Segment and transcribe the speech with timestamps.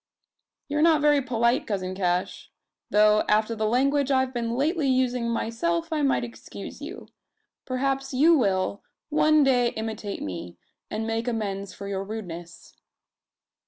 [0.67, 2.49] "You're not very polite, cousin Cash;
[2.89, 7.09] though, after the language I've been lately using myself, I might excuse you.
[7.67, 10.57] Perhaps you will, one day imitate me,
[10.89, 12.75] and make amends for your rudeness."